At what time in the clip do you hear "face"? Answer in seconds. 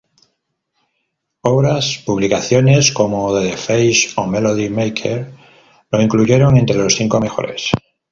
3.55-4.07